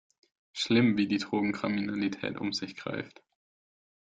Schlimm, 0.51 0.97
wie 0.97 1.05
die 1.07 1.19
Drogenkriminalität 1.19 2.39
um 2.39 2.53
sich 2.53 2.75
greift! 2.75 3.21